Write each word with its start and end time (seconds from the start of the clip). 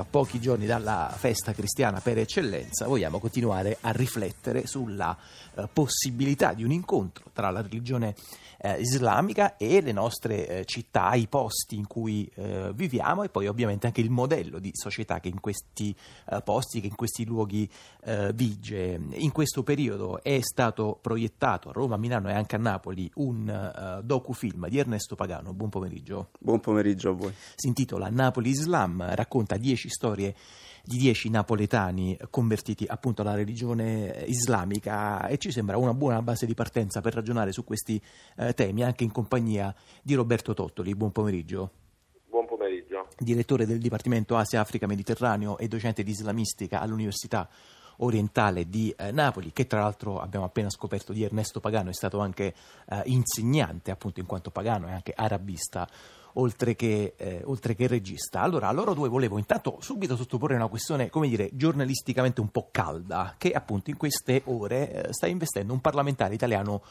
A 0.00 0.06
pochi 0.08 0.40
giorni 0.40 0.64
dalla 0.64 1.12
festa 1.14 1.52
cristiana 1.52 2.00
per 2.00 2.16
eccellenza 2.16 2.86
vogliamo 2.86 3.18
continuare 3.18 3.76
a 3.82 3.90
riflettere 3.90 4.66
sulla 4.66 5.14
eh, 5.54 5.68
possibilità 5.70 6.54
di 6.54 6.64
un 6.64 6.70
incontro 6.70 7.26
tra 7.34 7.50
la 7.50 7.60
religione 7.60 8.14
eh, 8.62 8.80
islamica 8.80 9.58
e 9.58 9.82
le 9.82 9.92
nostre 9.92 10.48
eh, 10.48 10.64
città, 10.64 11.12
i 11.12 11.26
posti 11.26 11.76
in 11.76 11.86
cui 11.86 12.30
eh, 12.34 12.72
viviamo 12.74 13.24
e 13.24 13.28
poi 13.28 13.46
ovviamente 13.46 13.86
anche 13.86 14.00
il 14.00 14.08
modello 14.08 14.58
di 14.58 14.70
società 14.72 15.20
che 15.20 15.28
in 15.28 15.38
questi 15.38 15.94
eh, 16.30 16.40
posti, 16.42 16.80
che 16.80 16.86
in 16.86 16.96
questi 16.96 17.26
luoghi 17.26 17.68
eh, 18.04 18.32
vige. 18.32 18.98
In 19.12 19.32
questo 19.32 19.62
periodo 19.62 20.22
è 20.22 20.40
stato 20.40 20.98
proiettato 20.98 21.68
a 21.68 21.72
Roma, 21.72 21.96
a 21.96 21.98
Milano 21.98 22.30
e 22.30 22.32
anche 22.32 22.56
a 22.56 22.58
Napoli 22.58 23.10
un 23.16 24.00
docufilm 24.02 24.68
di 24.68 24.78
Ernesto 24.78 25.14
Pagano. 25.14 25.52
Buon 25.52 25.68
pomeriggio. 25.68 26.30
Buon 26.38 26.60
pomeriggio 26.60 27.10
a 27.10 27.12
voi. 27.12 27.34
Si 27.54 27.66
intitola 27.66 28.08
Napoli 28.08 28.48
Islam, 28.48 29.14
racconta 29.14 29.58
dieci 29.58 29.88
storie 29.90 30.34
di 30.82 30.96
dieci 30.96 31.28
napoletani 31.28 32.16
convertiti 32.30 32.86
appunto 32.88 33.22
alla 33.22 33.34
religione 33.34 34.24
islamica 34.26 35.26
e 35.26 35.36
ci 35.38 35.50
sembra 35.50 35.76
una 35.76 35.94
buona 35.94 36.22
base 36.22 36.46
di 36.46 36.54
partenza 36.54 37.00
per 37.00 37.14
ragionare 37.14 37.52
su 37.52 37.64
questi 37.64 38.00
eh, 38.36 38.54
temi 38.54 38.82
anche 38.82 39.04
in 39.04 39.12
compagnia 39.12 39.74
di 40.02 40.14
Roberto 40.14 40.54
Tottoli. 40.54 40.94
Buon 40.94 41.12
pomeriggio. 41.12 41.70
Buon 42.28 42.46
pomeriggio. 42.46 43.08
Direttore 43.18 43.66
del 43.66 43.78
Dipartimento 43.78 44.36
Asia, 44.36 44.60
Africa, 44.60 44.86
Mediterraneo 44.86 45.58
e 45.58 45.68
docente 45.68 46.02
di 46.02 46.10
islamistica 46.10 46.80
all'Università 46.80 47.48
orientale 48.02 48.68
di 48.68 48.94
eh, 48.96 49.10
Napoli, 49.12 49.52
che 49.52 49.66
tra 49.66 49.80
l'altro 49.80 50.20
abbiamo 50.20 50.46
appena 50.46 50.70
scoperto 50.70 51.12
di 51.12 51.22
Ernesto 51.22 51.60
Pagano, 51.60 51.90
è 51.90 51.94
stato 51.94 52.18
anche 52.18 52.54
eh, 52.88 53.02
insegnante 53.04 53.90
appunto 53.90 54.20
in 54.20 54.26
quanto 54.26 54.50
Pagano 54.50 54.88
e 54.88 54.92
anche 54.92 55.12
arabista 55.14 55.88
oltre 56.34 56.74
che, 56.74 57.14
eh, 57.16 57.42
oltre 57.44 57.74
che 57.74 57.86
regista. 57.86 58.40
Allora, 58.40 58.68
a 58.68 58.72
loro 58.72 58.94
due 58.94 59.08
volevo 59.08 59.38
intanto 59.38 59.78
subito 59.80 60.16
sottoporre 60.16 60.54
una 60.54 60.68
questione, 60.68 61.10
come 61.10 61.28
dire, 61.28 61.50
giornalisticamente 61.52 62.40
un 62.40 62.50
po' 62.50 62.68
calda, 62.70 63.34
che 63.38 63.52
appunto 63.52 63.90
in 63.90 63.96
queste 63.96 64.42
ore 64.46 65.08
eh, 65.08 65.12
sta 65.12 65.26
investendo 65.26 65.72
un 65.72 65.80
parlamentare 65.80 66.34
italiano 66.34 66.82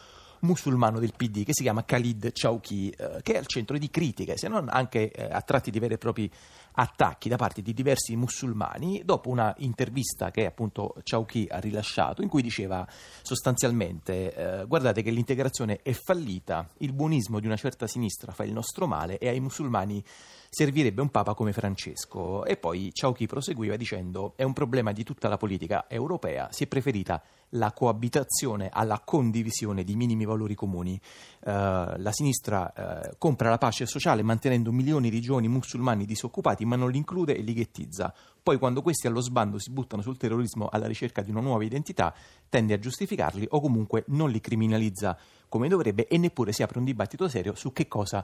musulmano 0.41 0.99
del 0.99 1.13
PD 1.15 1.43
che 1.43 1.53
si 1.53 1.63
chiama 1.63 1.83
Khalid 1.83 2.31
Chauki, 2.33 2.89
eh, 2.89 3.19
che 3.21 3.33
è 3.33 3.37
al 3.37 3.47
centro 3.47 3.77
di 3.77 3.89
critiche, 3.89 4.37
se 4.37 4.47
non 4.47 4.67
anche 4.69 5.11
eh, 5.11 5.23
a 5.23 5.41
tratti 5.41 5.71
di 5.71 5.79
veri 5.79 5.95
e 5.95 5.97
propri 5.97 6.31
attacchi 6.73 7.27
da 7.27 7.35
parte 7.35 7.61
di 7.61 7.73
diversi 7.73 8.15
musulmani 8.15 9.01
dopo 9.03 9.29
una 9.29 9.53
intervista 9.57 10.31
che 10.31 10.45
appunto 10.45 10.95
Chauki 11.03 11.47
ha 11.49 11.59
rilasciato 11.59 12.21
in 12.21 12.29
cui 12.29 12.41
diceva 12.41 12.87
sostanzialmente 13.21 14.33
eh, 14.33 14.65
guardate 14.65 15.01
che 15.01 15.11
l'integrazione 15.11 15.81
è 15.81 15.91
fallita, 15.91 16.69
il 16.77 16.93
buonismo 16.93 17.39
di 17.39 17.47
una 17.47 17.57
certa 17.57 17.87
sinistra 17.87 18.31
fa 18.31 18.43
il 18.43 18.53
nostro 18.53 18.87
male 18.87 19.17
e 19.17 19.27
ai 19.27 19.39
musulmani 19.39 20.03
servirebbe 20.49 21.01
un 21.01 21.09
papa 21.09 21.33
come 21.33 21.53
Francesco. 21.53 22.45
E 22.45 22.57
poi 22.57 22.89
Chauchi 22.93 23.27
proseguiva 23.27 23.75
dicendo 23.75 24.33
è 24.35 24.43
un 24.43 24.53
problema 24.53 24.91
di 24.91 25.03
tutta 25.03 25.27
la 25.27 25.37
politica 25.37 25.85
europea, 25.87 26.49
si 26.51 26.63
è 26.63 26.67
preferita 26.67 27.21
la 27.53 27.71
coabitazione 27.71 28.69
alla 28.71 29.01
condivisione 29.03 29.83
di 29.83 29.95
minimi 29.95 30.25
valori 30.29 30.55
comuni. 30.55 30.99
Uh, 31.39 31.51
la 31.97 32.11
sinistra 32.11 32.73
uh, 32.75 33.15
compra 33.17 33.49
la 33.49 33.57
pace 33.57 33.85
sociale 33.85 34.21
mantenendo 34.23 34.71
milioni 34.71 35.09
di 35.09 35.19
giovani 35.21 35.47
musulmani 35.47 36.05
disoccupati 36.05 36.65
ma 36.65 36.75
non 36.75 36.91
li 36.91 36.97
include 36.97 37.35
e 37.35 37.41
li 37.41 37.53
ghettizza. 37.53 38.13
Poi 38.41 38.57
quando 38.57 38.81
questi 38.81 39.07
allo 39.07 39.21
sbando 39.21 39.59
si 39.59 39.71
buttano 39.71 40.01
sul 40.01 40.17
terrorismo 40.17 40.69
alla 40.71 40.87
ricerca 40.87 41.21
di 41.21 41.31
una 41.31 41.41
nuova 41.41 41.63
identità 41.63 42.13
tende 42.47 42.73
a 42.73 42.79
giustificarli 42.79 43.47
o 43.49 43.59
comunque 43.59 44.05
non 44.07 44.29
li 44.29 44.39
criminalizza 44.39 45.17
come 45.49 45.67
dovrebbe 45.67 46.07
e 46.07 46.17
neppure 46.17 46.53
si 46.53 46.63
apre 46.63 46.79
un 46.79 46.85
dibattito 46.85 47.27
serio 47.27 47.55
su 47.55 47.73
che 47.73 47.87
cosa 47.87 48.23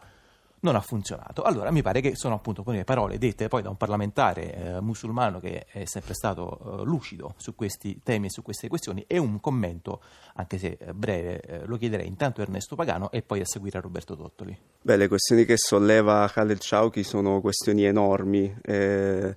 non 0.61 0.75
ha 0.75 0.81
funzionato. 0.81 1.43
Allora 1.43 1.71
mi 1.71 1.81
pare 1.81 2.01
che 2.01 2.15
sono 2.15 2.35
appunto 2.35 2.63
le 2.65 2.83
parole 2.83 3.17
dette 3.17 3.47
poi 3.47 3.61
da 3.61 3.69
un 3.69 3.77
parlamentare 3.77 4.53
eh, 4.53 4.81
musulmano 4.81 5.39
che 5.39 5.65
è 5.65 5.85
sempre 5.85 6.13
stato 6.13 6.79
eh, 6.81 6.85
lucido 6.85 7.33
su 7.37 7.55
questi 7.55 7.99
temi 8.03 8.27
e 8.27 8.29
su 8.29 8.41
queste 8.41 8.67
questioni 8.67 9.03
e 9.07 9.17
un 9.17 9.39
commento, 9.39 10.01
anche 10.35 10.57
se 10.57 10.77
eh, 10.79 10.93
breve, 10.93 11.39
eh, 11.41 11.65
lo 11.65 11.77
chiederei 11.77 12.07
intanto 12.07 12.41
a 12.41 12.43
Ernesto 12.43 12.75
Pagano 12.75 13.11
e 13.11 13.21
poi 13.21 13.41
a 13.41 13.45
seguire 13.45 13.77
a 13.77 13.81
Roberto 13.81 14.15
Tottoli. 14.15 14.57
Beh, 14.81 14.97
le 14.97 15.07
questioni 15.07 15.45
che 15.45 15.57
solleva 15.57 16.29
Khaled 16.31 16.59
Chauchi 16.59 17.03
sono 17.03 17.41
questioni 17.41 17.83
enormi. 17.83 18.55
Eh, 18.61 19.35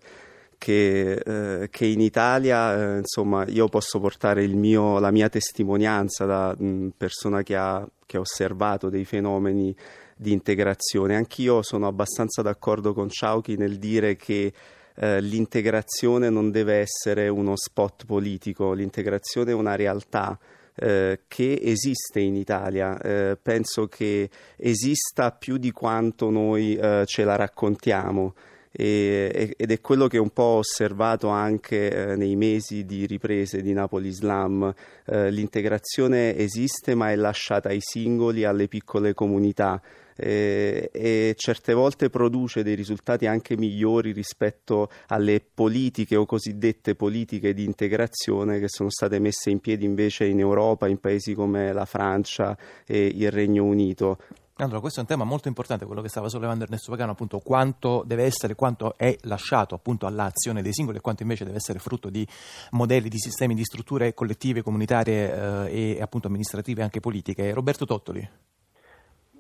che, 0.59 1.12
eh, 1.12 1.69
che, 1.71 1.87
in 1.87 2.00
Italia, 2.00 2.94
eh, 2.94 2.98
insomma, 2.98 3.47
io 3.47 3.69
posso 3.69 4.00
portare 4.00 4.44
mio, 4.48 4.98
la 4.98 5.12
mia 5.12 5.28
testimonianza 5.28 6.25
da 6.26 6.54
mh, 6.59 6.88
persona 6.97 7.42
che 7.42 7.54
ha, 7.54 7.87
che 8.04 8.16
ha 8.16 8.21
osservato 8.21 8.88
dei 8.91 9.04
fenomeni 9.04 9.75
di 10.18 10.32
integrazione. 10.32 11.16
Anch'io 11.16 11.62
sono 11.62 11.86
abbastanza 11.86 12.42
d'accordo 12.42 12.92
con 12.92 13.08
Ciauchi 13.08 13.56
nel 13.56 13.78
dire 13.78 14.16
che 14.16 14.52
eh, 14.94 15.20
l'integrazione 15.20 16.28
non 16.28 16.50
deve 16.50 16.74
essere 16.74 17.28
uno 17.28 17.56
spot 17.56 18.04
politico, 18.04 18.72
l'integrazione 18.72 19.52
è 19.52 19.54
una 19.54 19.76
realtà. 19.76 20.38
Eh, 20.80 21.22
che 21.26 21.58
esiste 21.60 22.20
in 22.20 22.36
Italia, 22.36 22.96
eh, 23.00 23.36
penso 23.42 23.88
che 23.88 24.30
esista 24.54 25.32
più 25.32 25.56
di 25.56 25.72
quanto 25.72 26.30
noi 26.30 26.76
eh, 26.76 27.02
ce 27.04 27.24
la 27.24 27.34
raccontiamo 27.34 28.32
e, 28.70 29.54
ed 29.56 29.70
è 29.70 29.80
quello 29.80 30.06
che 30.06 30.18
un 30.18 30.30
po' 30.30 30.42
ho 30.42 30.58
osservato 30.58 31.28
anche 31.28 31.90
eh, 31.90 32.16
nei 32.16 32.36
mesi 32.36 32.84
di 32.84 33.06
riprese 33.06 33.62
di 33.62 33.72
Napoli 33.72 34.08
Islam. 34.08 34.72
Eh, 35.04 35.30
l'integrazione 35.30 36.36
esiste 36.36 36.94
ma 36.94 37.10
è 37.10 37.16
lasciata 37.16 37.70
ai 37.70 37.80
singoli, 37.80 38.44
alle 38.44 38.68
piccole 38.68 39.14
comunità 39.14 39.80
eh, 40.18 40.90
e 40.92 41.34
certe 41.36 41.72
volte 41.72 42.10
produce 42.10 42.62
dei 42.62 42.74
risultati 42.74 43.26
anche 43.26 43.56
migliori 43.56 44.12
rispetto 44.12 44.90
alle 45.06 45.40
politiche 45.40 46.16
o 46.16 46.26
cosiddette 46.26 46.96
politiche 46.96 47.54
di 47.54 47.64
integrazione 47.64 48.58
che 48.58 48.68
sono 48.68 48.90
state 48.90 49.20
messe 49.20 49.50
in 49.50 49.60
piedi 49.60 49.84
invece 49.84 50.26
in 50.26 50.40
Europa, 50.40 50.88
in 50.88 50.98
paesi 50.98 51.34
come 51.34 51.72
la 51.72 51.84
Francia 51.84 52.56
e 52.84 53.06
il 53.06 53.30
Regno 53.30 53.64
Unito. 53.64 54.18
Allora, 54.60 54.80
questo 54.80 54.98
è 54.98 55.02
un 55.02 55.08
tema 55.08 55.22
molto 55.22 55.46
importante, 55.46 55.86
quello 55.86 56.02
che 56.02 56.08
stava 56.08 56.28
sollevando 56.28 56.64
Ernesto 56.64 56.90
Pagano, 56.90 57.12
appunto 57.12 57.38
quanto 57.38 58.02
deve 58.04 58.24
essere, 58.24 58.56
quanto 58.56 58.98
è 58.98 59.16
lasciato 59.22 59.76
appunto 59.76 60.04
all'azione 60.06 60.62
dei 60.62 60.72
singoli 60.72 60.98
e 60.98 61.00
quanto 61.00 61.22
invece 61.22 61.44
deve 61.44 61.58
essere 61.58 61.78
frutto 61.78 62.10
di 62.10 62.26
modelli, 62.72 63.08
di 63.08 63.18
sistemi, 63.18 63.54
di 63.54 63.62
strutture 63.62 64.14
collettive, 64.14 64.62
comunitarie 64.62 65.68
eh, 65.68 65.96
e 65.96 66.02
appunto 66.02 66.26
amministrative 66.26 66.80
e 66.80 66.84
anche 66.84 66.98
politiche. 66.98 67.54
Roberto 67.54 67.86
Tottoli. 67.86 68.28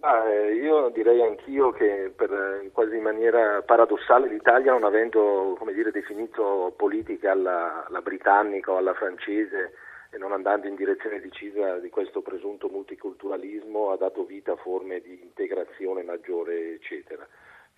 Ah, 0.00 0.28
io 0.30 0.90
direi 0.90 1.20
anch'io 1.22 1.72
che 1.72 2.12
per, 2.14 2.70
quasi 2.72 2.96
in 2.96 3.02
maniera 3.02 3.62
paradossale 3.62 4.28
l'Italia 4.28 4.70
non 4.70 4.84
avendo 4.84 5.58
dire, 5.74 5.90
definito 5.90 6.72
politica 6.76 7.32
alla, 7.32 7.84
alla, 7.84 8.00
britannica 8.00 8.70
o 8.70 8.76
alla 8.76 8.94
francese 8.94 9.74
e 10.10 10.18
non 10.18 10.30
andando 10.30 10.68
in 10.68 10.76
direzione 10.76 11.20
decisa 11.20 11.78
di 11.78 11.90
questo 11.90 12.22
presunto 12.22 12.68
multiculturalismo 12.68 13.90
ha 13.90 13.96
dato 13.96 14.24
vita 14.24 14.52
a 14.52 14.56
forme 14.56 15.00
di 15.00 15.20
integrazione 15.20 16.04
maggiore 16.04 16.74
eccetera. 16.74 17.26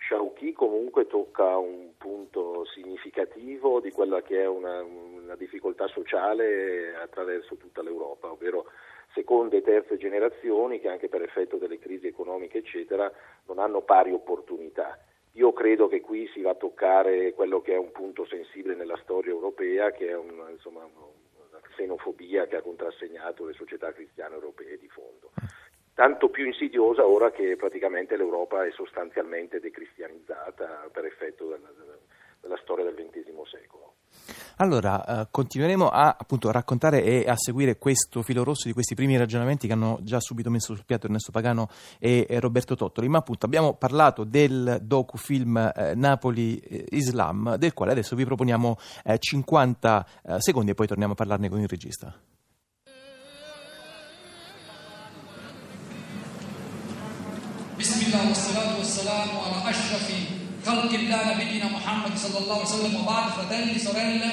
Sciauchi 0.00 0.52
comunque 0.52 1.06
tocca 1.06 1.58
un 1.58 1.92
punto 1.98 2.64
significativo 2.64 3.80
di 3.80 3.90
quella 3.90 4.22
che 4.22 4.40
è 4.40 4.48
una, 4.48 4.82
una 4.82 5.36
difficoltà 5.36 5.86
sociale 5.88 6.94
attraverso 6.96 7.56
tutta 7.56 7.82
l'Europa, 7.82 8.32
ovvero 8.32 8.64
seconde 9.12 9.58
e 9.58 9.62
terze 9.62 9.98
generazioni 9.98 10.80
che 10.80 10.88
anche 10.88 11.08
per 11.08 11.22
effetto 11.22 11.58
delle 11.58 11.78
crisi 11.78 12.06
economiche 12.06 12.58
eccetera 12.58 13.12
non 13.46 13.58
hanno 13.58 13.82
pari 13.82 14.10
opportunità. 14.10 14.98
Io 15.34 15.52
credo 15.52 15.86
che 15.86 16.00
qui 16.00 16.26
si 16.28 16.40
va 16.40 16.50
a 16.50 16.54
toccare 16.56 17.34
quello 17.34 17.60
che 17.60 17.74
è 17.74 17.78
un 17.78 17.92
punto 17.92 18.24
sensibile 18.24 18.74
nella 18.74 18.98
storia 19.02 19.30
europea, 19.30 19.92
che 19.92 20.08
è 20.08 20.16
un, 20.16 20.46
insomma, 20.50 20.82
una 20.82 21.60
xenofobia 21.74 22.46
che 22.46 22.56
ha 22.56 22.62
contrassegnato 22.62 23.44
le 23.44 23.52
società 23.52 23.92
cristiane 23.92 24.34
europee 24.34 24.78
di 24.78 24.88
fondo. 24.88 25.30
Tanto 26.00 26.30
più 26.30 26.46
insidiosa 26.46 27.06
ora 27.06 27.30
che 27.30 27.56
praticamente 27.58 28.16
l'Europa 28.16 28.64
è 28.64 28.70
sostanzialmente 28.70 29.60
decristianizzata 29.60 30.88
per 30.90 31.04
effetto 31.04 31.44
della, 31.44 31.68
della 32.40 32.56
storia 32.62 32.86
del 32.86 32.94
XX 32.94 33.28
secolo. 33.44 33.96
Allora, 34.56 35.04
eh, 35.04 35.28
continueremo 35.30 35.91
a 35.91 36.16
appunto, 36.18 36.50
raccontare 36.50 37.02
e 37.04 37.28
a 37.28 37.36
seguire 37.36 37.76
questo 37.76 38.22
filo 38.22 38.44
rosso 38.44 38.66
di 38.66 38.72
questi 38.72 38.94
primi 38.94 39.18
ragionamenti 39.18 39.66
che 39.66 39.74
hanno 39.74 39.98
già 40.00 40.20
subito 40.20 40.48
messo 40.48 40.74
sul 40.74 40.86
piatto 40.86 41.04
Ernesto 41.04 41.32
Pagano 41.32 41.68
e, 41.98 42.24
e 42.26 42.41
Roberto 42.41 42.74
Tottoli, 42.74 43.08
ma 43.08 43.18
appunto 43.18 43.44
abbiamo 43.44 43.74
parlato 43.74 44.24
del 44.24 44.78
docufilm 44.80 45.58
eh, 45.58 45.92
Napoli 45.96 46.56
eh, 46.60 46.86
Islam, 46.92 47.56
del 47.56 47.74
quale 47.74 47.92
adesso 47.92 48.16
vi 48.16 48.24
proponiamo 48.24 48.74
50 49.18 50.06
eh, 50.24 50.32
eh, 50.32 50.41
secondi 50.41 50.70
e 50.70 50.74
poi 50.74 50.86
torniamo 50.86 51.12
a 51.12 51.16
parlarne 51.16 51.50
con 51.50 51.60
il 51.60 51.68
regista. 51.68 52.18
salatu 58.60 58.84
wassalamu 58.84 59.41
ala 59.41 59.65
ashrafi 59.65 60.36
khalqillah 60.65 61.33
nabiyina 61.33 61.72
Muhammad 61.72 62.12
sallallahu 62.12 62.60
alaihi 62.60 62.72
wasallam 62.77 63.07
wa 63.09 63.33
fratelli 63.33 63.78
sorelle 63.80 64.30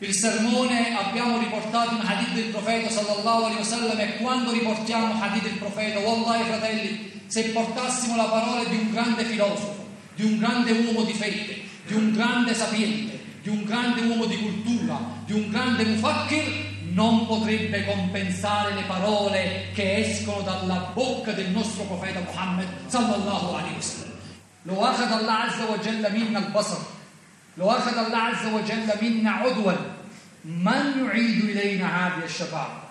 il 0.00 0.12
sermone 0.12 0.96
abbiamo 0.96 1.38
riportato 1.38 1.94
un 1.96 2.04
hadith 2.04 2.32
del 2.34 2.52
profeta 2.52 2.88
sallallahu 2.88 3.44
alaihi 3.44 3.60
wasallam. 3.60 3.98
E 3.98 4.16
quando 4.16 4.52
riportiamo 4.52 5.20
hadith 5.20 5.42
del 5.42 5.58
profeta 5.58 6.00
wallahi 6.00 6.44
fratelli 6.44 7.20
se 7.26 7.50
portassimo 7.52 8.16
la 8.16 8.28
parola 8.28 8.64
di 8.64 8.76
un 8.76 8.90
grande 8.92 9.24
filosofo 9.24 9.84
di 10.14 10.24
un 10.24 10.38
grande 10.38 10.72
uomo 10.72 11.02
di 11.02 11.12
fede 11.12 11.64
di 11.86 11.94
un 11.94 12.12
grande 12.12 12.54
sapiente 12.54 13.18
di 13.42 13.48
un 13.48 13.64
grande 13.64 14.00
uomo 14.02 14.24
di 14.24 14.38
cultura 14.38 14.96
di 15.26 15.32
un 15.32 15.50
grande 15.50 15.84
mufakkir 15.84 16.44
non 16.95 17.25
potrebbe 17.25 17.85
compensare 17.85 18.73
le 18.73 18.83
parole 18.83 19.71
che 19.73 19.97
escono 19.97 20.41
dalla 20.41 20.91
bocca 20.93 21.31
del 21.31 21.49
nostro 21.49 21.83
profeta 21.83 22.19
Muhammad 22.19 22.67
sallallahu 22.87 23.55
alaihi 23.55 23.75
wasallam. 23.75 24.09
لو 24.65 24.77
أخذ 24.85 25.11
الله 25.11 25.33
عز 25.33 25.61
وجل 25.73 26.13
منا 26.13 26.39
البصر 26.39 26.77
لو 27.57 27.71
أخذ 27.71 27.97
الله 27.97 28.17
عز 28.17 28.45
وجل 28.53 28.89
منا 29.01 29.31
عضوا 29.31 29.73
من 30.45 31.05
يعيد 31.05 31.49
إلينا 31.49 31.87
هذه 32.07 32.23
الشفاعة 32.25 32.84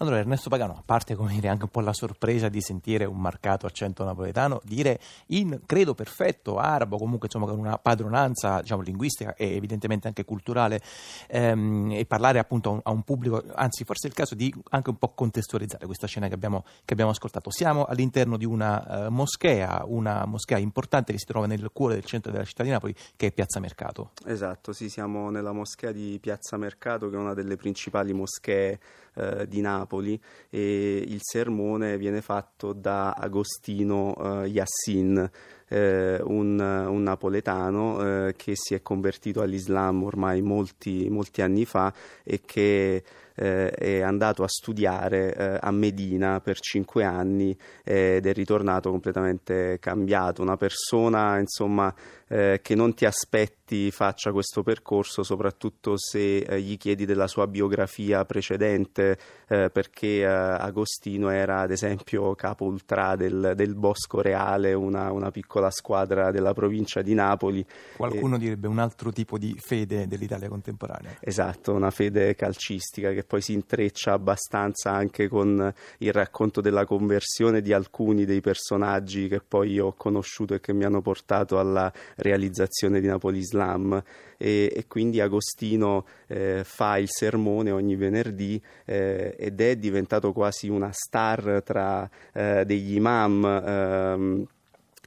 allora 0.00 0.18
Ernesto 0.18 0.48
Pagano, 0.48 0.74
a 0.74 0.82
parte 0.84 1.16
come 1.16 1.32
dire 1.32 1.48
anche 1.48 1.64
un 1.64 1.70
po' 1.70 1.80
la 1.80 1.92
sorpresa 1.92 2.48
di 2.48 2.60
sentire 2.60 3.04
un 3.04 3.18
marcato 3.18 3.66
accento 3.66 4.04
napoletano, 4.04 4.60
dire 4.62 5.00
in 5.28 5.62
credo 5.66 5.92
perfetto 5.94 6.58
arabo, 6.58 6.98
comunque 6.98 7.26
insomma 7.26 7.50
con 7.50 7.58
una 7.58 7.78
padronanza 7.78 8.60
diciamo, 8.60 8.82
linguistica 8.82 9.34
e 9.34 9.56
evidentemente 9.56 10.06
anche 10.06 10.24
culturale 10.24 10.80
ehm, 11.26 11.90
e 11.90 12.06
parlare 12.06 12.38
appunto 12.38 12.68
a 12.68 12.72
un, 12.74 12.80
a 12.84 12.90
un, 12.92 13.02
pubblico, 13.02 13.42
anzi 13.54 13.82
forse 13.82 14.06
è 14.06 14.10
il 14.10 14.14
caso 14.14 14.36
di 14.36 14.54
anche 14.70 14.90
un 14.90 14.98
po' 14.98 15.14
contestualizzare 15.14 15.84
questa 15.86 16.06
scena 16.06 16.28
che 16.28 16.34
abbiamo, 16.34 16.64
che 16.84 16.92
abbiamo 16.92 17.10
ascoltato. 17.10 17.50
Siamo 17.50 17.84
all'interno 17.84 18.36
di 18.36 18.44
una 18.44 19.06
uh, 19.08 19.10
moschea, 19.10 19.82
una 19.84 20.26
moschea 20.26 20.58
importante 20.58 21.10
che 21.10 21.18
si 21.18 21.26
trova 21.26 21.46
nel 21.46 21.70
cuore 21.72 21.94
del 21.94 22.04
centro 22.04 22.30
della 22.30 22.44
città 22.44 22.62
di 22.62 22.70
Napoli 22.70 22.94
che 23.16 23.26
è 23.26 23.32
Piazza 23.32 23.58
Mercato. 23.58 24.12
Esatto, 24.26 24.72
sì, 24.72 24.90
siamo 24.90 25.28
nella 25.30 25.50
moschea 25.50 25.90
di 25.90 26.20
Piazza 26.20 26.56
Mercato 26.56 27.10
che 27.10 27.16
è 27.16 27.18
una 27.18 27.34
delle 27.34 27.56
principali 27.56 28.12
moschee 28.12 28.78
eh, 29.18 29.48
di 29.48 29.60
Napoli 29.60 30.20
e 30.48 30.96
il 31.06 31.18
sermone 31.20 31.98
viene 31.98 32.20
fatto 32.20 32.72
da 32.72 33.12
Agostino 33.12 34.14
eh, 34.42 34.46
Yassin, 34.46 35.30
eh, 35.68 36.20
un, 36.22 36.58
un, 36.58 37.02
napoletano 37.02 38.26
eh, 38.28 38.34
che 38.36 38.52
si 38.54 38.74
è 38.74 38.82
convertito 38.82 39.42
all'Islam 39.42 40.02
ormai 40.04 40.40
molti, 40.40 41.08
molti 41.10 41.42
anni 41.42 41.64
fa 41.64 41.92
e 42.22 42.40
che 42.44 43.02
eh, 43.38 43.70
è 43.70 44.00
andato 44.00 44.42
a 44.42 44.48
studiare 44.48 45.34
eh, 45.34 45.58
a 45.60 45.70
Medina 45.70 46.40
per 46.40 46.58
cinque 46.60 47.04
anni 47.04 47.56
ed 47.84 48.26
è 48.26 48.32
ritornato 48.32 48.90
completamente 48.90 49.78
cambiato, 49.80 50.42
una 50.42 50.56
persona 50.56 51.38
insomma 51.38 51.94
eh, 52.28 52.60
che 52.62 52.74
non 52.74 52.94
ti 52.94 53.06
aspetti 53.06 53.90
faccia 53.90 54.32
questo 54.32 54.62
percorso, 54.62 55.22
soprattutto 55.22 55.94
se 55.96 56.38
eh, 56.38 56.60
gli 56.60 56.76
chiedi 56.76 57.06
della 57.06 57.26
sua 57.26 57.46
biografia 57.46 58.24
precedente, 58.24 59.18
eh, 59.48 59.70
perché 59.70 60.20
eh, 60.20 60.24
Agostino 60.24 61.30
era 61.30 61.60
ad 61.60 61.70
esempio 61.70 62.34
capo 62.34 62.64
ultra 62.64 63.16
del, 63.16 63.52
del 63.56 63.74
Bosco 63.74 64.20
Reale, 64.20 64.74
una, 64.74 65.10
una, 65.10 65.30
piccola 65.30 65.70
squadra 65.70 66.30
della 66.30 66.52
provincia 66.52 67.00
di 67.02 67.14
Napoli. 67.14 67.64
Qualcuno 67.96 68.38
direbbe 68.38 68.68
un 68.68 68.78
altro 68.78 69.10
tipo 69.10 69.38
di 69.38 69.54
fede 69.58 70.06
dell'Italia 70.06 70.48
contemporanea. 70.48 71.16
Esatto, 71.20 71.72
una 71.72 71.90
fede 71.90 72.34
calcistica 72.34 73.12
che 73.12 73.24
poi 73.28 73.42
si 73.42 73.52
intreccia 73.52 74.14
abbastanza 74.14 74.90
anche 74.90 75.28
con 75.28 75.72
il 75.98 76.12
racconto 76.12 76.62
della 76.62 76.86
conversione 76.86 77.60
di 77.60 77.74
alcuni 77.74 78.24
dei 78.24 78.40
personaggi 78.40 79.28
che 79.28 79.40
poi 79.46 79.72
io 79.72 79.86
ho 79.88 79.92
conosciuto 79.92 80.54
e 80.54 80.60
che 80.60 80.72
mi 80.72 80.84
hanno 80.84 81.02
portato 81.02 81.58
alla 81.58 81.92
realizzazione 82.16 83.00
di 83.00 83.06
Napoli 83.06 83.38
Islam 83.38 84.02
e, 84.38 84.72
e 84.74 84.86
quindi 84.86 85.20
Agostino 85.20 86.06
eh, 86.26 86.62
fa 86.64 86.96
il 86.96 87.08
sermone 87.10 87.70
ogni 87.70 87.96
venerdì 87.96 88.60
eh, 88.86 89.36
ed 89.38 89.60
è 89.60 89.76
diventato 89.76 90.32
quasi 90.32 90.68
una 90.68 90.90
star 90.90 91.62
tra 91.62 92.08
eh, 92.32 92.64
degli 92.64 92.94
imam 92.94 93.44
ehm, 93.44 94.46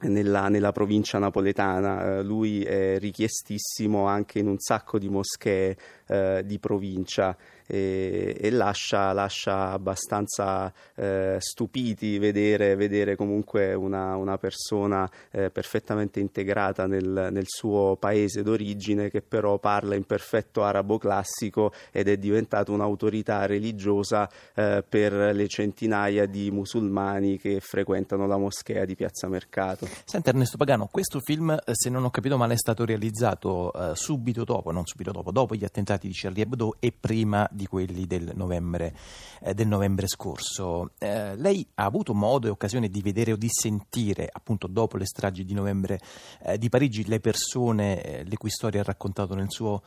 nella, 0.02 0.48
nella, 0.48 0.72
provincia 0.72 1.18
napoletana. 1.18 2.18
Uh, 2.18 2.22
lui 2.22 2.62
è 2.62 2.98
richiestissimo 2.98 4.06
anche 4.06 4.38
in 4.38 4.48
un 4.48 4.58
sacco 4.58 4.98
di 4.98 5.08
moschee 5.08 5.76
uh, 6.06 6.42
di 6.42 6.58
provincia 6.58 7.36
e, 7.66 8.36
e 8.38 8.50
lascia, 8.50 9.12
lascia, 9.12 9.70
abbastanza 9.70 10.72
uh, 10.94 11.36
stupiti 11.38 12.18
vedere, 12.18 12.74
vedere 12.74 13.16
comunque 13.16 13.74
una, 13.74 14.16
una 14.16 14.38
persona 14.38 15.10
perfettamente 15.30 16.20
integrata 16.20 16.86
nel, 16.86 17.28
nel, 17.30 17.44
suo 17.46 17.96
paese 17.98 18.42
d'origine 18.42 19.10
che 19.10 19.22
però 19.22 19.58
parla 19.58 19.94
in 19.94 20.04
perfetto 20.04 20.62
arabo 20.62 20.98
classico 20.98 21.72
ed 21.90 22.08
è 22.08 22.16
diventato 22.16 22.72
un'autorità 22.72 23.46
religiosa 23.46 24.28
per 24.54 25.12
le 25.12 25.48
centinaia 25.48 26.26
di 26.26 26.50
musulmani 26.50 27.38
che 27.38 27.60
frequentano 27.60 28.26
la 28.26 28.36
moschea 28.36 28.84
di 28.84 28.94
Piazza 28.94 29.28
Mercato. 29.28 29.88
Senta 30.04 30.30
Ernesto 30.30 30.56
Pagano, 30.56 30.88
questo 30.90 31.20
film, 31.20 31.50
eh, 31.50 31.72
se 31.72 31.90
non 31.90 32.04
ho 32.04 32.10
capito 32.10 32.36
male, 32.36 32.54
è 32.54 32.58
stato 32.58 32.84
realizzato 32.84 33.72
eh, 33.72 33.94
subito 33.94 34.44
dopo, 34.44 34.70
non 34.70 34.86
subito 34.86 35.10
dopo, 35.10 35.30
dopo 35.30 35.54
gli 35.54 35.64
attentati 35.64 36.08
di 36.08 36.14
Charlie 36.14 36.42
Hebdo 36.42 36.76
e 36.78 36.92
prima 36.98 37.48
di 37.52 37.66
quelli 37.66 38.06
del 38.06 38.32
novembre, 38.34 38.94
eh, 39.40 39.54
del 39.54 39.66
novembre 39.66 40.06
scorso. 40.06 40.90
Eh, 40.98 41.36
lei 41.36 41.66
ha 41.74 41.84
avuto 41.84 42.14
modo 42.14 42.46
e 42.46 42.50
occasione 42.50 42.88
di 42.88 43.00
vedere 43.00 43.32
o 43.32 43.36
di 43.36 43.48
sentire, 43.50 44.28
appunto 44.30 44.66
dopo 44.66 44.96
le 44.96 45.06
stragi 45.06 45.44
di 45.44 45.54
novembre 45.54 46.00
eh, 46.44 46.58
di 46.58 46.68
Parigi, 46.68 47.06
le 47.06 47.20
persone 47.20 48.02
eh, 48.02 48.24
le 48.24 48.36
cui 48.36 48.50
storie 48.50 48.80
ha 48.80 48.84
raccontato 48.84 49.34
nel 49.34 49.50
suo 49.50 49.82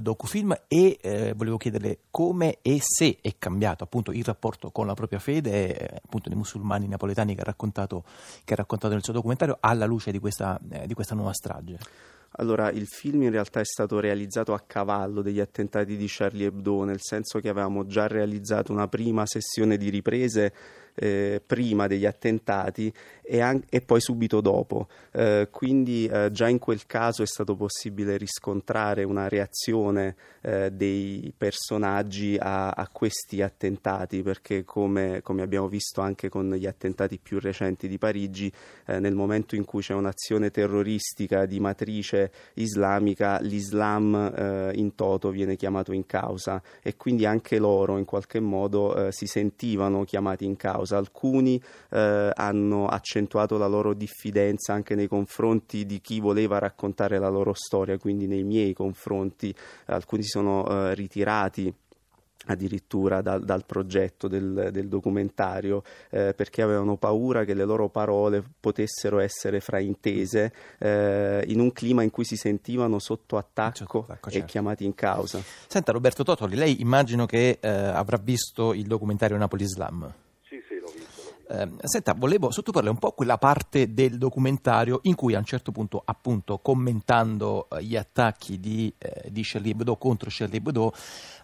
docufilm 0.00 0.62
e 0.66 1.32
volevo 1.36 1.56
chiederle 1.56 1.98
come 2.10 2.58
e 2.62 2.78
se 2.80 3.18
è 3.20 3.36
cambiato 3.38 3.84
appunto 3.84 4.10
il 4.10 4.24
rapporto 4.24 4.72
con 4.72 4.88
la 4.88 4.94
propria 4.94 5.20
fede, 5.20 6.00
appunto 6.02 6.28
dei 6.28 6.36
musulmani 6.36 6.88
napoletani 6.88 7.36
che 7.36 7.42
ha 7.42 7.44
raccontato, 7.44 8.02
che 8.44 8.54
ha 8.54 8.56
raccontato 8.56 8.94
nel 8.94 9.04
suo 9.04 9.12
documentario 9.12 9.56
alla 9.60 9.86
luce 9.86 10.10
di 10.10 10.18
questa, 10.18 10.58
eh, 10.70 10.86
di 10.88 10.94
questa 10.94 11.14
nuova 11.14 11.32
strage? 11.32 11.78
Allora, 12.40 12.70
il 12.70 12.86
film 12.86 13.22
in 13.22 13.30
realtà 13.32 13.58
è 13.58 13.64
stato 13.64 13.98
realizzato 13.98 14.54
a 14.54 14.62
cavallo 14.64 15.22
degli 15.22 15.40
attentati 15.40 15.96
di 15.96 16.06
Charlie 16.08 16.46
Hebdo, 16.46 16.84
nel 16.84 17.00
senso 17.00 17.40
che 17.40 17.48
avevamo 17.48 17.84
già 17.86 18.06
realizzato 18.06 18.70
una 18.70 18.86
prima 18.86 19.26
sessione 19.26 19.76
di 19.76 19.88
riprese 19.88 20.54
eh, 20.98 21.40
prima 21.44 21.86
degli 21.86 22.04
attentati 22.04 22.92
e, 23.22 23.40
an- 23.40 23.62
e 23.68 23.80
poi 23.80 24.00
subito 24.00 24.40
dopo. 24.40 24.88
Eh, 25.12 25.48
quindi 25.50 26.06
eh, 26.06 26.30
già 26.32 26.48
in 26.48 26.58
quel 26.58 26.86
caso 26.86 27.22
è 27.22 27.26
stato 27.26 27.54
possibile 27.54 28.16
riscontrare 28.16 29.04
una 29.04 29.28
reazione 29.28 30.16
eh, 30.40 30.70
dei 30.72 31.32
personaggi 31.36 32.36
a-, 32.38 32.70
a, 32.70 32.88
questi 32.90 33.42
attentati, 33.42 34.22
perché 34.22 34.64
come, 34.64 35.20
come, 35.22 35.42
abbiamo 35.42 35.68
visto 35.68 36.00
anche 36.00 36.28
con 36.28 36.52
gli 36.54 36.66
attentati 36.66 37.18
più 37.18 37.38
recenti 37.38 37.86
di 37.86 37.98
Parigi, 37.98 38.50
eh, 38.86 38.98
nel 38.98 39.14
momento 39.14 39.54
in 39.54 39.64
cui 39.64 39.82
c'è 39.82 39.94
un'azione 39.94 40.50
terroristica 40.50 41.46
di 41.46 41.60
matrice 41.60 42.32
islamica, 42.54 43.38
l'Islam 43.40 44.14
eh, 44.14 44.72
in 44.74 44.94
toto 44.94 45.30
viene 45.30 45.56
chiamato 45.56 45.92
in 45.92 46.06
causa 46.06 46.60
e 46.82 46.96
quindi 46.96 47.26
anche 47.26 47.58
loro 47.58 47.98
in 47.98 48.04
qualche 48.04 48.40
modo 48.40 49.10
si 49.10 49.26
sentivano 49.26 50.04
chiamati 50.04 50.44
in 50.44 50.56
causa 50.56 50.87
causa. 50.88 50.96
Alcuni 50.96 51.62
eh, 51.90 52.30
hanno 52.34 52.86
accentuato 52.86 53.58
la 53.58 53.66
loro 53.66 53.92
diffidenza 53.92 54.72
anche 54.72 54.94
nei 54.94 55.06
confronti 55.06 55.84
di 55.84 56.00
chi 56.00 56.20
voleva 56.20 56.58
raccontare 56.58 57.18
la 57.18 57.28
loro 57.28 57.52
storia, 57.52 57.98
quindi 57.98 58.26
nei 58.26 58.42
miei 58.42 58.72
confronti. 58.72 59.54
Alcuni 59.86 60.22
si 60.22 60.30
sono 60.30 60.66
eh, 60.68 60.94
ritirati 60.94 61.72
addirittura 62.48 63.20
dal, 63.20 63.44
dal 63.44 63.64
progetto 63.64 64.28
del, 64.28 64.70
del 64.72 64.88
documentario 64.88 65.82
eh, 66.10 66.34
perché 66.34 66.62
avevano 66.62 66.96
paura 66.96 67.44
che 67.44 67.54
le 67.54 67.64
loro 67.64 67.88
parole 67.88 68.42
potessero 68.58 69.18
essere 69.18 69.60
fraintese 69.60 70.52
eh, 70.78 71.44
in 71.48 71.60
un 71.60 71.72
clima 71.72 72.02
in 72.02 72.10
cui 72.10 72.24
si 72.24 72.36
sentivano 72.36 72.98
sotto 72.98 73.36
attacco 73.36 74.04
certo, 74.06 74.30
certo. 74.30 74.38
e 74.38 74.44
chiamati 74.44 74.84
in 74.84 74.94
causa. 74.94 75.42
Senta 75.66 75.92
Roberto 75.92 76.22
Totoli, 76.22 76.56
lei 76.56 76.80
immagino 76.80 77.26
che 77.26 77.58
eh, 77.60 77.68
avrà 77.68 78.18
visto 78.22 78.72
il 78.72 78.86
documentario 78.86 79.36
Napoli 79.36 79.64
Islam. 79.64 80.12
Eh, 81.50 81.68
senta, 81.84 82.12
volevo 82.12 82.50
sottoporle 82.50 82.90
un 82.90 82.98
po' 82.98 83.12
quella 83.12 83.38
parte 83.38 83.94
del 83.94 84.18
documentario 84.18 85.00
in 85.04 85.14
cui 85.14 85.34
a 85.34 85.38
un 85.38 85.44
certo 85.44 85.72
punto, 85.72 86.02
appunto, 86.04 86.58
commentando 86.58 87.68
eh, 87.70 87.82
gli 87.82 87.96
attacchi 87.96 88.60
di, 88.60 88.92
eh, 88.98 89.30
di 89.30 89.40
Charlie 89.42 89.72
Hebdo 89.72 89.96
contro 89.96 90.28
Charlie 90.30 90.58
Hebdo, 90.58 90.92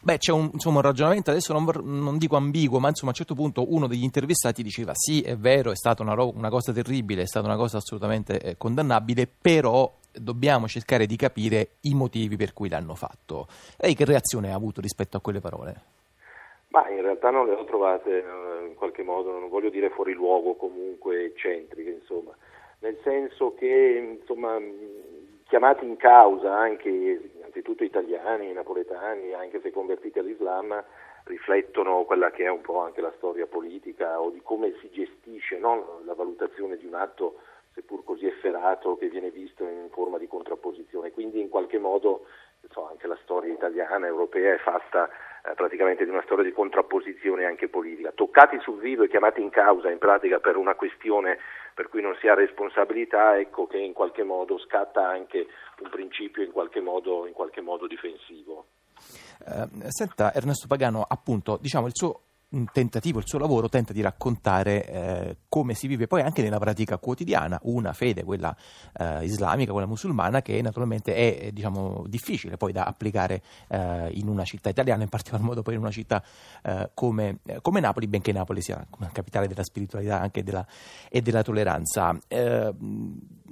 beh, 0.02 0.18
c'è 0.18 0.32
un, 0.32 0.50
insomma, 0.52 0.76
un 0.76 0.82
ragionamento, 0.82 1.30
adesso 1.30 1.54
non, 1.54 1.64
non, 1.82 2.18
dico 2.18 2.36
ambiguo, 2.36 2.80
ma 2.80 2.88
insomma 2.88 3.12
a 3.12 3.14
un 3.14 3.24
certo 3.24 3.34
punto 3.34 3.72
uno 3.72 3.86
degli 3.86 4.02
intervistati 4.02 4.62
diceva 4.62 4.92
sì, 4.94 5.22
è 5.22 5.38
vero, 5.38 5.70
è 5.70 5.76
stata 5.76 6.02
una, 6.02 6.22
una 6.22 6.50
cosa 6.50 6.70
terribile, 6.70 7.22
è 7.22 7.26
stata 7.26 7.46
una 7.46 7.56
cosa 7.56 7.78
assolutamente 7.78 8.38
eh, 8.40 8.56
condannabile, 8.58 9.26
però 9.26 9.90
dobbiamo 10.12 10.68
cercare 10.68 11.06
di 11.06 11.16
capire 11.16 11.76
i 11.82 11.94
motivi 11.94 12.36
per 12.36 12.52
cui 12.52 12.68
l'hanno 12.68 12.94
fatto. 12.94 13.48
Lei 13.78 13.94
che 13.94 14.04
reazione 14.04 14.52
ha 14.52 14.54
avuto 14.54 14.82
rispetto 14.82 15.16
a 15.16 15.20
quelle 15.20 15.40
parole? 15.40 15.93
Ma 16.74 16.88
in 16.88 17.02
realtà 17.02 17.30
non 17.30 17.46
le 17.46 17.54
ho 17.54 17.64
trovate 17.64 18.18
eh, 18.18 18.66
in 18.66 18.74
qualche 18.74 19.04
modo, 19.04 19.30
non 19.30 19.48
voglio 19.48 19.70
dire 19.70 19.90
fuori 19.90 20.12
luogo, 20.12 20.56
comunque 20.56 21.26
eccentriche, 21.26 21.90
insomma, 21.90 22.36
nel 22.80 22.98
senso 23.04 23.54
che 23.54 24.18
insomma, 24.18 24.60
chiamati 25.46 25.84
in 25.84 25.96
causa 25.96 26.52
anche 26.52 26.88
innanzitutto 26.88 27.84
italiani, 27.84 28.52
napoletani, 28.52 29.34
anche 29.34 29.60
se 29.60 29.70
convertiti 29.70 30.18
all'Islam, 30.18 30.82
riflettono 31.26 32.02
quella 32.02 32.32
che 32.32 32.42
è 32.42 32.50
un 32.50 32.60
po' 32.60 32.80
anche 32.80 33.00
la 33.00 33.12
storia 33.18 33.46
politica 33.46 34.20
o 34.20 34.30
di 34.30 34.40
come 34.42 34.74
si 34.80 34.90
gestisce 34.90 35.58
no? 35.58 36.00
la 36.04 36.14
valutazione 36.14 36.76
di 36.76 36.86
un 36.86 36.94
atto 36.94 37.36
seppur 37.74 38.04
così 38.04 38.26
efferato, 38.26 38.96
che 38.96 39.08
viene 39.08 39.30
visto 39.30 39.64
in 39.64 39.88
forma 39.90 40.18
di 40.18 40.28
contrapposizione. 40.28 41.10
Quindi 41.10 41.40
in 41.40 41.48
qualche 41.48 41.78
modo 41.78 42.26
so, 42.70 42.88
anche 42.88 43.06
la 43.06 43.18
storia 43.22 43.52
italiana, 43.52 44.06
europea 44.06 44.54
è 44.54 44.58
fatta 44.58 45.08
eh, 45.08 45.54
praticamente 45.54 46.04
di 46.04 46.10
una 46.10 46.22
storia 46.22 46.44
di 46.44 46.52
contrapposizione 46.52 47.44
anche 47.44 47.68
politica. 47.68 48.12
Toccati 48.12 48.58
sul 48.60 48.78
vivo 48.80 49.02
e 49.02 49.08
chiamati 49.08 49.42
in 49.42 49.50
causa 49.50 49.90
in 49.90 49.98
pratica 49.98 50.38
per 50.38 50.56
una 50.56 50.74
questione 50.74 51.38
per 51.74 51.88
cui 51.88 52.00
non 52.00 52.16
si 52.20 52.28
ha 52.28 52.34
responsabilità, 52.34 53.38
ecco 53.38 53.66
che 53.66 53.78
in 53.78 53.92
qualche 53.92 54.22
modo 54.22 54.58
scatta 54.58 55.06
anche 55.06 55.46
un 55.80 55.90
principio 55.90 56.42
in 56.42 56.52
qualche 56.52 56.80
modo, 56.80 57.26
in 57.26 57.32
qualche 57.32 57.60
modo 57.60 57.86
difensivo. 57.86 58.66
Uh, 59.44 59.88
senta 59.88 60.32
Ernesto 60.32 60.68
Pagano, 60.68 61.04
appunto, 61.06 61.58
diciamo 61.60 61.86
il 61.86 61.92
suo 61.94 62.20
tentativo, 62.72 63.18
il 63.18 63.26
suo 63.26 63.38
lavoro 63.38 63.68
tenta 63.68 63.92
di 63.92 64.00
raccontare 64.00 64.86
eh, 64.86 65.36
come 65.48 65.74
si 65.74 65.86
vive 65.86 66.06
poi 66.06 66.22
anche 66.22 66.42
nella 66.42 66.58
pratica 66.58 66.98
quotidiana 66.98 67.58
una 67.62 67.92
fede, 67.92 68.22
quella 68.24 68.54
eh, 68.96 69.24
islamica, 69.24 69.72
quella 69.72 69.86
musulmana, 69.86 70.42
che 70.42 70.60
naturalmente 70.62 71.14
è 71.14 71.52
diciamo, 71.52 72.04
difficile 72.06 72.56
poi 72.56 72.72
da 72.72 72.84
applicare 72.84 73.42
eh, 73.68 74.10
in 74.12 74.28
una 74.28 74.44
città 74.44 74.68
italiana, 74.68 75.02
in 75.02 75.08
particolar 75.08 75.44
modo 75.44 75.62
poi 75.62 75.74
in 75.74 75.80
una 75.80 75.90
città 75.90 76.22
eh, 76.62 76.90
come, 76.94 77.38
come, 77.60 77.80
Napoli, 77.80 78.06
benché 78.06 78.32
Napoli 78.32 78.62
sia 78.62 78.84
una 78.98 79.10
capitale 79.12 79.48
della 79.48 79.64
spiritualità 79.64 80.20
anche 80.20 80.42
della, 80.42 80.66
e 81.08 81.20
della 81.22 81.42
tolleranza. 81.42 82.16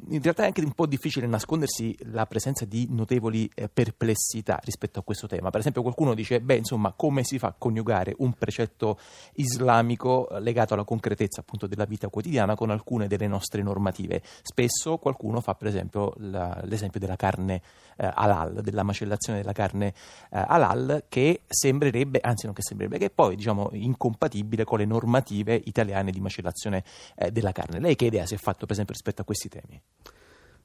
In 0.09 0.23
realtà 0.23 0.45
è 0.45 0.47
anche 0.47 0.63
un 0.63 0.73
po' 0.73 0.87
difficile 0.87 1.27
nascondersi 1.27 1.95
la 2.05 2.25
presenza 2.25 2.65
di 2.65 2.87
notevoli 2.91 3.51
eh, 3.55 3.69
perplessità 3.69 4.59
rispetto 4.65 4.99
a 4.99 5.03
questo 5.03 5.27
tema. 5.27 5.51
Per 5.51 5.61
esempio 5.61 5.83
qualcuno 5.83 6.15
dice, 6.15 6.41
beh 6.41 6.57
insomma, 6.57 6.93
come 6.93 7.25
si 7.25 7.39
fa 7.39 7.49
a 7.49 7.55
coniugare 7.57 8.15
un 8.19 8.33
precetto 8.33 8.99
islamico 9.35 10.31
eh, 10.31 10.41
legato 10.41 10.73
alla 10.73 10.85
concretezza 10.85 11.41
appunto 11.41 11.67
della 11.67 11.85
vita 11.85 12.09
quotidiana 12.09 12.55
con 12.55 12.71
alcune 12.71 13.07
delle 13.07 13.27
nostre 13.27 13.63
normative. 13.63 14.23
Spesso 14.43 14.97
qualcuno 14.97 15.41
fa 15.41 15.55
per 15.55 15.69
esempio 15.69 16.15
la, 16.17 16.59
l'esempio 16.65 16.99
della 16.99 17.17
carne 17.17 17.61
eh, 17.97 18.11
halal, 18.15 18.63
della 18.63 18.85
macellazione 18.85 19.41
della 19.41 19.53
carne 19.53 19.89
eh, 20.31 20.43
halal 20.47 21.05
che 21.09 21.43
sembrerebbe, 21.47 22.19
anzi 22.23 22.47
non 22.47 22.55
che 22.55 22.63
sembrerebbe, 22.63 22.99
che 22.99 23.07
è 23.07 23.11
poi 23.11 23.37
diciamo 23.37 23.69
incompatibile 23.73 24.65
con 24.65 24.79
le 24.79 24.87
normative 24.87 25.61
italiane 25.65 26.11
di 26.11 26.21
macellazione 26.21 26.83
eh, 27.15 27.31
della 27.31 27.53
carne. 27.53 27.79
Lei 27.79 27.95
che 27.95 28.07
idea 28.07 28.25
si 28.25 28.35
è 28.35 28.39
fatto 28.39 28.65
per 28.65 28.73
esempio 28.73 28.95
rispetto 28.95 29.21
a 29.21 29.25
questi 29.25 29.49
temi? 29.51 29.82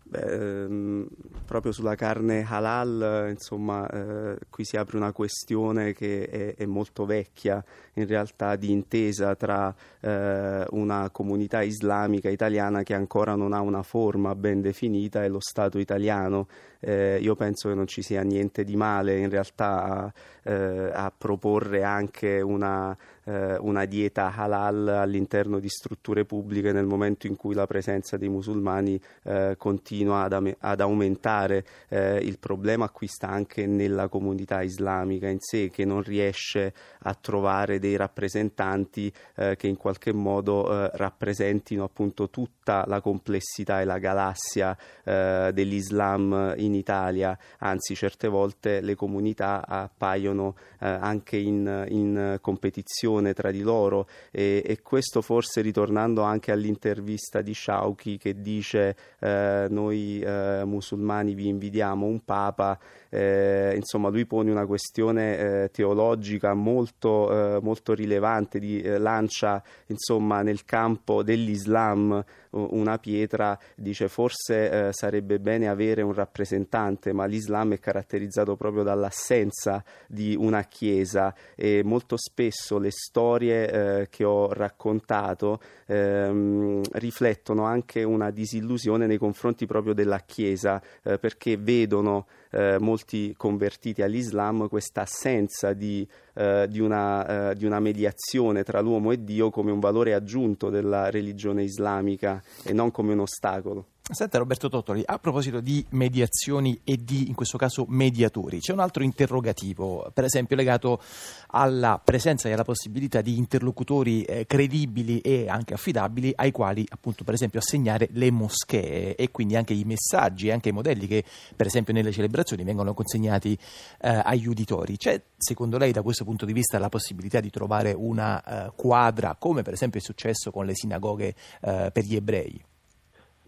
Beh, 0.09 0.63
ehm, 0.63 1.07
proprio 1.45 1.73
sulla 1.73 1.95
carne 1.95 2.45
halal, 2.47 3.27
insomma, 3.29 3.89
eh, 3.89 4.37
qui 4.49 4.63
si 4.63 4.77
apre 4.77 4.95
una 4.95 5.11
questione 5.11 5.91
che 5.91 6.29
è, 6.29 6.55
è, 6.55 6.65
molto 6.65 7.05
vecchia, 7.05 7.61
in 7.95 8.07
realtà 8.07 8.55
di 8.55 8.71
intesa 8.71 9.35
tra 9.35 9.73
eh, 9.99 10.65
una 10.69 11.09
comunità 11.09 11.61
islamica 11.61 12.29
italiana 12.29 12.83
che 12.83 12.93
ancora 12.93 13.35
non 13.35 13.51
ha 13.51 13.59
una 13.59 13.83
forma 13.83 14.33
ben 14.33 14.61
definita 14.61 15.25
e 15.25 15.27
lo 15.27 15.41
Stato 15.41 15.77
italiano. 15.77 16.47
Eh, 16.79 17.17
io 17.19 17.35
penso 17.35 17.67
che 17.67 17.75
non 17.75 17.87
ci 17.87 18.01
sia 18.01 18.21
niente 18.21 18.63
di 18.63 18.75
male 18.77 19.17
in 19.17 19.29
realtà 19.29 19.83
a, 19.83 20.13
eh, 20.47 20.91
a 20.93 21.11
proporre 21.15 21.83
anche 21.83 22.41
una 22.41 22.95
eh, 23.27 23.57
una 23.57 23.85
dieta 23.85 24.33
halal 24.33 24.87
all'interno 24.87 25.59
di 25.59 25.67
strutture 25.67 26.25
pubbliche 26.25 26.71
nel 26.71 26.85
momento 26.85 27.27
in 27.27 27.35
cui 27.35 27.53
la 27.53 27.67
presenza 27.67 28.17
dei 28.17 28.29
musulmani 28.29 28.99
eh, 29.23 29.55
continua 29.57 30.23
ad, 30.23 30.33
am- 30.33 30.55
ad 30.59 30.79
aumentare. 30.79 31.65
Eh, 31.89 32.17
il 32.17 32.39
problema 32.39 32.85
acquista 32.85 33.27
anche 33.27 33.65
nella 33.65 34.07
comunità 34.07 34.61
islamica 34.61 35.27
in 35.27 35.39
sé 35.39 35.69
che 35.69 35.83
non 35.85 36.01
riesce 36.01 36.73
a 36.99 37.13
trovare 37.13 37.79
dei 37.79 37.95
rappresentanti 37.97 39.11
eh, 39.35 39.55
che 39.57 39.67
in 39.67 39.77
qualche 39.77 40.13
modo 40.13 40.71
eh, 40.71 40.91
rappresentino 40.93 41.83
appunto 41.83 42.29
tutta 42.29 42.85
la 42.87 43.01
complessità 43.01 43.81
e 43.81 43.85
la 43.85 43.97
galassia 43.97 44.77
dell'Islam 45.07 46.53
in 46.57 46.73
Italia, 46.73 47.37
anzi 47.59 47.95
certe 47.95 48.27
volte 48.27 48.81
le 48.81 48.95
comunità 48.95 49.65
appaiono 49.65 50.36
anche 50.79 51.37
in, 51.37 51.85
in 51.89 52.37
competizione 52.41 53.33
tra 53.33 53.51
di 53.51 53.61
loro. 53.61 54.07
E, 54.31 54.63
e, 54.65 54.81
questo 54.81 55.21
forse 55.21 55.61
ritornando 55.61 56.21
anche 56.21 56.51
all'intervista 56.51 57.41
di 57.41 57.53
Shauki 57.53 58.17
che 58.17 58.41
dice 58.41 58.95
eh, 59.19 59.67
noi 59.69 60.19
eh, 60.19 60.63
musulmani 60.65 61.33
vi 61.33 61.47
invidiamo 61.47 62.05
un 62.05 62.23
papa, 62.23 62.79
eh, 63.09 63.73
insomma 63.75 64.09
lui 64.09 64.25
pone 64.25 64.51
una 64.51 64.65
questione 64.65 65.37
eh, 65.37 65.71
teologica 65.71 66.53
molto, 66.53 67.57
eh, 67.57 67.61
molto 67.61 67.93
rilevante, 67.93 68.59
di, 68.59 68.81
eh, 68.81 68.97
lancia 68.97 69.61
insomma 69.87 70.41
nel 70.41 70.65
campo 70.65 71.23
dell'Islam 71.23 72.23
una 72.49 72.97
pietra, 72.97 73.59
dice 73.75 74.07
forse 74.07 74.91
sarebbe 74.91 75.37
bene 75.37 75.67
avere 75.67 76.01
un 76.01 76.13
rappresentante, 76.13 77.13
ma 77.13 77.25
l'Islam 77.25 77.73
è 77.73 77.79
caratterizzato 77.79 78.55
proprio 78.55 78.81
dall'assenza 78.83 79.83
di 80.07 80.35
una 80.35 80.63
chiesa 80.63 81.35
e 81.55 81.83
molto 81.83 82.17
spesso 82.17 82.79
le 82.79 82.89
storie 82.89 83.69
eh, 83.69 84.07
che 84.09 84.23
ho 84.23 84.51
raccontato 84.51 85.59
ehm, 85.87 86.81
riflettono 86.93 87.63
anche 87.63 88.03
una 88.03 88.31
disillusione 88.31 89.07
nei 89.07 89.17
confronti 89.17 89.65
proprio 89.65 89.93
della 89.93 90.19
Chiesa, 90.19 90.81
eh, 91.03 91.17
perché 91.17 91.57
vedono 91.57 92.27
eh, 92.51 92.77
molti 92.79 93.33
convertiti 93.37 94.01
all'Islam 94.01 94.67
questa 94.67 95.01
assenza 95.01 95.73
di, 95.73 96.07
eh, 96.35 96.67
di, 96.69 96.79
una, 96.79 97.51
eh, 97.51 97.55
di, 97.55 97.65
una, 97.65 97.79
mediazione 97.79 98.63
tra 98.63 98.81
l'uomo 98.81 99.11
e 99.11 99.23
Dio 99.23 99.49
come 99.49 99.71
un 99.71 99.79
valore 99.79 100.13
aggiunto 100.13 100.69
della 100.69 101.09
religione 101.09 101.63
islamica 101.63 102.41
e 102.63 102.73
non 102.73 102.91
come 102.91 103.13
un 103.13 103.19
ostacolo. 103.19 103.85
Senta 104.09 104.37
Roberto 104.37 104.69
Tottoli, 104.69 105.03
a 105.05 105.19
proposito 105.19 105.59
di 105.59 105.85
mediazioni 105.89 106.79
e 106.85 106.95
di, 107.03 107.27
in 107.27 107.35
questo 107.35 107.57
caso, 107.57 107.83
mediatori, 107.89 108.61
c'è 108.61 108.71
un 108.71 108.79
altro 108.79 109.03
interrogativo, 109.03 110.09
per 110.13 110.23
esempio 110.23 110.55
legato 110.55 111.01
alla 111.47 111.99
presenza 112.01 112.47
e 112.47 112.53
alla 112.53 112.63
possibilità 112.63 113.19
di 113.19 113.37
interlocutori 113.37 114.23
eh, 114.23 114.45
credibili 114.45 115.19
e 115.19 115.49
anche 115.49 115.73
affidabili 115.73 116.31
ai 116.37 116.51
quali, 116.51 116.85
appunto, 116.87 117.25
per 117.25 117.33
esempio, 117.33 117.59
assegnare 117.59 118.07
le 118.13 118.31
moschee 118.31 119.15
e 119.15 119.29
quindi 119.29 119.57
anche 119.57 119.73
i 119.73 119.83
messaggi 119.83 120.47
e 120.47 120.51
anche 120.53 120.69
i 120.69 120.71
modelli 120.71 121.05
che, 121.05 121.25
per 121.53 121.65
esempio, 121.65 121.91
nelle 121.91 122.13
celebrazioni 122.13 122.63
vengono 122.63 122.93
consegnati 122.93 123.57
eh, 123.99 124.21
agli 124.23 124.47
uditori. 124.47 124.95
C'è, 124.95 125.21
secondo 125.35 125.77
lei, 125.77 125.91
da 125.91 126.01
questo 126.01 126.23
punto 126.23 126.45
di 126.45 126.53
vista, 126.53 126.79
la 126.79 126.89
possibilità 126.89 127.41
di 127.41 127.49
trovare 127.49 127.91
una 127.91 128.41
eh, 128.41 128.71
quadra, 128.73 129.35
come 129.37 129.63
per 129.63 129.73
esempio 129.73 129.99
è 129.99 130.03
successo 130.03 130.49
con 130.49 130.65
le 130.65 130.75
sinagoghe 130.75 131.35
eh, 131.59 131.89
per 131.91 132.05
gli 132.05 132.15
ebrei? 132.15 132.63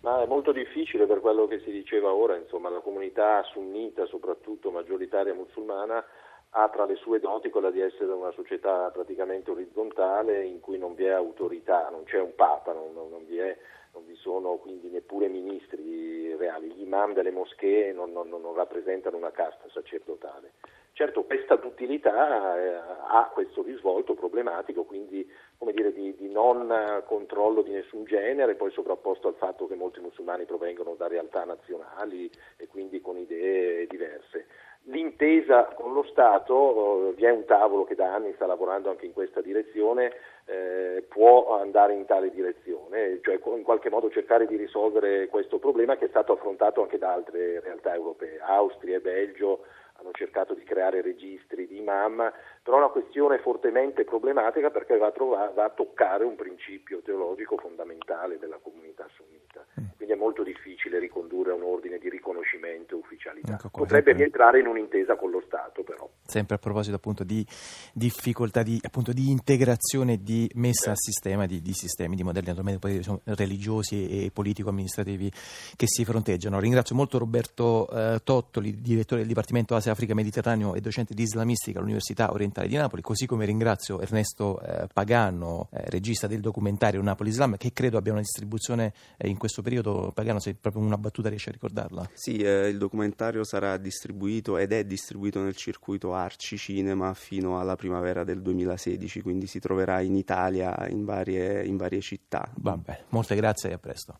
Ma 0.01 0.21
è 0.21 0.25
molto 0.25 0.53
difficile 0.53 1.05
per 1.05 1.19
quello 1.19 1.45
che 1.47 1.59
si 1.59 1.71
diceva 1.71 2.13
ora, 2.13 2.37
insomma, 2.37 2.69
la 2.69 2.79
comunità 2.79 3.43
sunnita, 3.43 4.05
soprattutto 4.05 4.71
maggioritaria 4.71 5.33
musulmana, 5.33 6.03
ha 6.51 6.69
tra 6.69 6.85
le 6.85 6.95
sue 6.95 7.19
doti 7.19 7.49
quella 7.49 7.69
di 7.69 7.81
essere 7.81 8.11
una 8.11 8.31
società 8.31 8.89
praticamente 8.91 9.51
orizzontale 9.51 10.45
in 10.45 10.59
cui 10.61 10.77
non 10.77 10.95
vi 10.95 11.03
è 11.03 11.11
autorità, 11.11 11.89
non 11.89 12.03
c'è 12.05 12.19
un 12.19 12.33
papa, 12.33 12.73
non, 12.73 12.93
non, 12.93 13.25
vi, 13.25 13.37
è, 13.37 13.57
non 13.93 14.05
vi, 14.05 14.15
sono 14.15 14.57
quindi 14.57 14.89
neppure 14.89 15.27
ministri 15.27 16.35
reali, 16.35 16.71
gli 16.71 16.81
imam 16.81 17.13
delle 17.13 17.31
moschee 17.31 17.91
non, 17.93 18.11
non 18.11 18.53
rappresentano 18.53 19.17
una 19.17 19.31
casta 19.31 19.67
sacerdotale. 19.71 20.53
Certo 20.99 21.23
questa 21.23 21.55
duttilità 21.55 22.57
eh, 22.57 22.73
ha 23.07 23.29
questo 23.33 23.63
risvolto 23.63 24.15
problematico, 24.15 24.83
quindi 24.83 25.25
dire, 25.71 25.93
di, 25.93 26.13
di, 26.15 26.29
non 26.29 27.03
controllo 27.05 27.61
di 27.61 27.71
nessun 27.71 28.03
genere, 28.03 28.55
poi 28.55 28.71
sovrapposto 28.71 29.29
al 29.29 29.35
fatto 29.35 29.65
che 29.65 29.75
molti 29.75 30.01
musulmani 30.01 30.43
provengono 30.43 30.95
da 30.95 31.07
realtà 31.07 31.45
nazionali 31.45 32.29
e 32.57 32.67
quindi 32.67 32.99
con 32.99 33.17
idee 33.17 33.87
diverse. 33.87 34.47
L'intesa 34.83 35.65
con 35.75 35.93
lo 35.93 36.03
Stato, 36.03 37.09
eh, 37.09 37.13
vi 37.13 37.23
è 37.23 37.29
un 37.29 37.45
tavolo 37.45 37.85
che 37.85 37.95
da 37.95 38.13
anni 38.13 38.33
sta 38.33 38.45
lavorando 38.45 38.89
anche 38.89 39.05
in 39.05 39.13
questa 39.13 39.39
direzione, 39.39 40.11
eh, 40.49 41.05
può 41.07 41.59
andare 41.59 41.93
in 41.93 42.05
tale 42.05 42.31
direzione, 42.31 43.19
cioè 43.21 43.39
in 43.55 43.61
qualche 43.61 43.91
modo 43.91 44.09
cercare 44.09 44.47
di 44.47 44.55
risolvere 44.55 45.27
questo 45.27 45.59
problema 45.59 45.95
che 45.95 46.05
è 46.05 46.09
stato 46.09 46.33
affrontato 46.33 46.81
anche 46.81 46.97
da 46.97 47.13
altre 47.13 47.59
realtà 47.59 47.93
europee, 47.93 48.39
Austria 48.39 48.97
e 48.97 49.01
Belgio 49.01 49.63
hanno 49.99 50.11
cercato 50.13 50.53
di 50.53 50.63
creare 50.63 51.01
registri 51.01 51.67
di 51.67 51.77
imam, 51.77 52.31
però 52.63 52.77
è 52.77 52.79
una 52.79 52.89
questione 52.89 53.37
fortemente 53.39 54.05
problematica 54.05 54.71
perché 54.71 54.97
va 54.97 55.07
a, 55.07 55.11
trovare, 55.11 55.51
va 55.53 55.65
a 55.65 55.69
toccare 55.69 56.23
un 56.23 56.35
principio 56.35 57.01
teologico 57.01 57.57
fondamentale 57.57 58.39
della 58.39 58.59
comunità 58.61 59.07
sunnita, 59.13 59.63
mm. 59.79 59.85
Quindi 60.09 60.13
è 60.13 60.15
molto 60.15 60.43
difficile 60.43 60.99
ricondurre 60.99 61.51
a 61.51 61.53
un 61.53 61.63
ordine 61.63 61.99
di 61.99 62.09
riconoscimento 62.09 62.97
ufficialità. 62.97 63.53
Ecco 63.53 63.69
Potrebbe 63.69 64.13
rientrare 64.13 64.59
in 64.59 64.67
un'intesa 64.67 65.15
con 65.15 65.29
lo 65.29 65.41
Stato 65.45 65.83
però. 65.83 66.09
sempre 66.25 66.55
a 66.55 66.57
proposito 66.57 66.95
appunto 66.95 67.23
di 67.23 67.45
difficoltà 67.93 68.63
di, 68.63 68.79
appunto, 68.81 69.13
di 69.13 69.29
integrazione 69.29 70.21
di 70.21 70.49
messa 70.55 70.91
a 70.91 70.95
sistema 70.95 71.45
di, 71.45 71.61
di 71.61 71.73
sistemi, 71.73 72.15
di 72.15 72.23
modelli 72.23 72.47
naturalmente 72.47 73.21
religiosi 73.35 74.25
e 74.25 74.31
politico-amministrativi 74.31 75.31
che 75.75 75.85
si 75.87 76.05
fronteggiano. 76.05 76.59
Ringrazio 76.59 76.95
molto 76.95 77.17
Roberto 77.17 77.89
eh, 77.89 78.19
Tottoli, 78.23 78.81
direttore 78.81 79.19
del 79.19 79.27
Dipartimento 79.27 79.75
Asia, 79.75 79.91
Africa, 79.91 80.13
Mediterraneo 80.13 80.75
e 80.75 80.81
docente 80.81 81.13
di 81.13 81.23
islamistica 81.23 81.79
all'Università 81.79 82.31
Orientale 82.31 82.67
di 82.67 82.75
Napoli, 82.75 83.01
così 83.01 83.25
come 83.25 83.45
ringrazio 83.45 83.99
Ernesto 83.99 84.61
eh, 84.61 84.87
Pagano, 84.91 85.69
eh, 85.71 85.83
regista 85.89 86.27
del 86.27 86.39
documentario 86.41 87.01
Napoli 87.01 87.29
Islam, 87.29 87.57
che 87.57 87.73
credo 87.73 87.97
abbia 87.97 88.11
una 88.11 88.21
distribuzione 88.21 88.93
eh, 89.17 89.27
in 89.27 89.37
questo 89.37 89.61
periodo. 89.61 89.98
Pagano, 90.13 90.39
se 90.39 90.55
proprio 90.55 90.83
una 90.83 90.97
battuta 90.97 91.29
riesce 91.29 91.49
a 91.49 91.53
ricordarla. 91.53 92.09
Sì, 92.13 92.37
eh, 92.37 92.67
il 92.67 92.77
documentario 92.77 93.43
sarà 93.43 93.77
distribuito 93.77 94.57
ed 94.57 94.71
è 94.71 94.83
distribuito 94.85 95.41
nel 95.41 95.55
circuito 95.55 96.13
Arci 96.13 96.57
Cinema 96.57 97.13
fino 97.13 97.59
alla 97.59 97.75
primavera 97.75 98.23
del 98.23 98.41
2016, 98.41 99.21
quindi 99.21 99.47
si 99.47 99.59
troverà 99.59 100.01
in 100.01 100.15
Italia 100.15 100.87
in 100.87 101.05
varie, 101.05 101.65
in 101.65 101.77
varie 101.77 102.01
città. 102.01 102.49
Va 102.57 102.77
bene, 102.77 103.05
molte 103.09 103.35
grazie 103.35 103.69
e 103.69 103.73
a 103.73 103.77
presto. 103.77 104.19